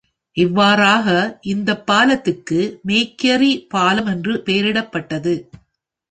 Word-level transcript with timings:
இவ்வாறாக 0.37 1.07
இந்தப் 1.45 1.83
பாலத்துக்கு 1.87 2.59
மேக்யரி 2.87 3.67
பாலம் 3.67 4.05
என்று 4.05 4.43
பெயரிடப்பட்டது. 4.45 5.35